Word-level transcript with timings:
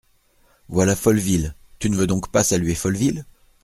Voilà 0.67 0.95
Folleville… 0.95 1.53
tu 1.77 1.87
ne 1.91 1.95
veux 1.95 2.07
donc 2.07 2.31
pas 2.31 2.43
saluer 2.43 2.73
Folleville? 2.73 3.23